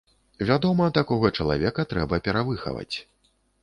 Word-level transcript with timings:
Вядома, 0.49 0.87
такога 0.97 1.33
чалавека 1.41 1.89
трэба 1.95 2.23
перавыхаваць. 2.31 2.95